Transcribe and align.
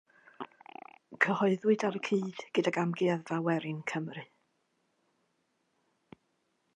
Cyhoeddwyd 1.25 1.85
ar 1.89 1.97
y 1.99 2.01
cyd 2.07 2.41
gydag 2.59 2.79
Amgueddfa 2.85 3.39
Werin 3.49 3.85
Cymru. 3.91 4.27